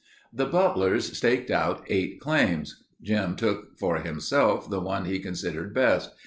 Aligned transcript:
The 0.33 0.47
Butlers 0.47 1.15
staked 1.15 1.51
out 1.51 1.85
eight 1.87 2.19
claims. 2.19 2.85
Jim 3.03 3.35
took 3.35 3.77
for 3.77 3.97
himself 3.99 4.67
the 4.67 4.79
one 4.79 5.05
he 5.05 5.19
considered 5.19 5.75
best. 5.75 6.09